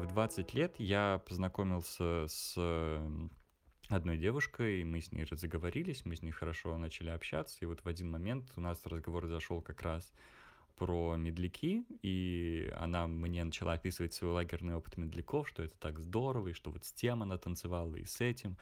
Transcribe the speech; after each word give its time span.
В 0.00 0.06
20 0.06 0.54
лет 0.54 0.74
я 0.78 1.20
познакомился 1.28 2.24
с 2.26 2.54
одной 3.88 4.16
девушкой, 4.16 4.82
мы 4.82 5.02
с 5.02 5.12
ней 5.12 5.24
разговорились, 5.24 6.06
мы 6.06 6.16
с 6.16 6.22
ней 6.22 6.30
хорошо 6.30 6.78
начали 6.78 7.10
общаться, 7.10 7.58
и 7.60 7.66
вот 7.66 7.80
в 7.84 7.86
один 7.86 8.10
момент 8.10 8.50
у 8.56 8.62
нас 8.62 8.80
разговор 8.86 9.26
зашел 9.26 9.60
как 9.60 9.82
раз 9.82 10.10
про 10.76 11.16
медляки, 11.16 11.84
и 12.00 12.72
она 12.78 13.06
мне 13.08 13.44
начала 13.44 13.74
описывать 13.74 14.14
свой 14.14 14.30
лагерный 14.30 14.74
опыт 14.74 14.96
медляков, 14.96 15.46
что 15.46 15.62
это 15.62 15.76
так 15.78 15.98
здорово, 15.98 16.48
и 16.48 16.52
что 16.54 16.70
вот 16.70 16.86
с 16.86 16.92
тем 16.94 17.22
она 17.22 17.36
танцевала, 17.36 17.94
и 17.96 18.06
с 18.06 18.22
этим. 18.22 18.56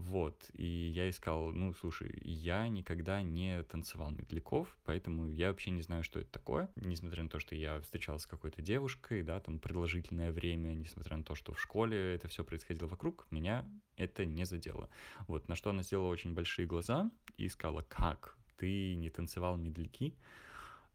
Вот, 0.00 0.48
и 0.54 0.64
я 0.64 1.10
искал, 1.10 1.52
ну, 1.52 1.74
слушай, 1.74 2.18
я 2.24 2.66
никогда 2.68 3.22
не 3.22 3.62
танцевал 3.64 4.10
медляков, 4.10 4.74
поэтому 4.84 5.28
я 5.28 5.48
вообще 5.48 5.70
не 5.70 5.82
знаю, 5.82 6.04
что 6.04 6.20
это 6.20 6.30
такое. 6.30 6.70
Несмотря 6.74 7.22
на 7.22 7.28
то, 7.28 7.38
что 7.38 7.54
я 7.54 7.80
встречался 7.80 8.24
с 8.24 8.26
какой-то 8.26 8.62
девушкой, 8.62 9.22
да, 9.22 9.40
там 9.40 9.58
продолжительное 9.58 10.32
время, 10.32 10.72
несмотря 10.72 11.18
на 11.18 11.22
то, 11.22 11.34
что 11.34 11.52
в 11.52 11.60
школе 11.60 12.14
это 12.14 12.28
все 12.28 12.44
происходило 12.44 12.88
вокруг, 12.88 13.26
меня 13.30 13.66
это 13.96 14.24
не 14.24 14.44
задело. 14.44 14.88
Вот, 15.28 15.48
на 15.48 15.54
что 15.54 15.70
она 15.70 15.82
сделала 15.82 16.08
очень 16.08 16.32
большие 16.32 16.66
глаза 16.66 17.10
и 17.36 17.48
сказала, 17.48 17.82
как 17.82 18.38
ты 18.56 18.94
не 18.94 19.10
танцевал 19.10 19.58
медляки? 19.58 20.16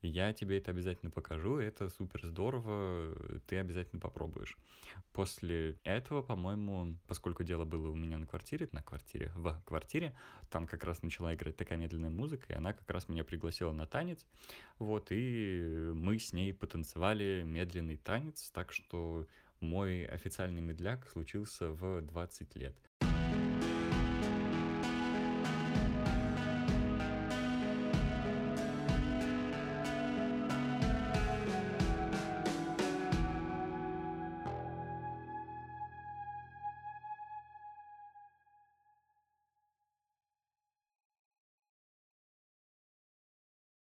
Я 0.05 0.33
тебе 0.33 0.57
это 0.57 0.71
обязательно 0.71 1.11
покажу, 1.11 1.57
это 1.57 1.89
супер 1.89 2.25
здорово, 2.25 3.15
ты 3.47 3.57
обязательно 3.57 3.99
попробуешь. 3.99 4.57
После 5.11 5.77
этого, 5.83 6.21
по-моему, 6.21 6.97
поскольку 7.07 7.43
дело 7.43 7.65
было 7.65 7.89
у 7.89 7.95
меня 7.95 8.17
на 8.17 8.27
квартире, 8.27 8.69
на 8.71 8.81
квартире, 8.81 9.31
в 9.35 9.61
квартире, 9.65 10.15
там 10.49 10.67
как 10.67 10.83
раз 10.83 11.01
начала 11.01 11.33
играть 11.33 11.57
такая 11.57 11.77
медленная 11.77 12.09
музыка, 12.09 12.45
и 12.49 12.55
она 12.55 12.73
как 12.73 12.89
раз 12.89 13.09
меня 13.09 13.23
пригласила 13.23 13.71
на 13.71 13.85
танец, 13.85 14.25
вот, 14.79 15.07
и 15.09 15.91
мы 15.93 16.19
с 16.19 16.33
ней 16.33 16.53
потанцевали 16.53 17.43
медленный 17.45 17.97
танец, 17.97 18.49
так 18.51 18.71
что 18.71 19.27
мой 19.59 20.05
официальный 20.05 20.61
медляк 20.61 21.07
случился 21.09 21.69
в 21.69 22.01
20 22.01 22.55
лет. 22.55 22.75